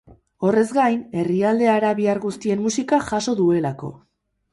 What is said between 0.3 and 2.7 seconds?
Horrez gain, herrialde arabiar guztien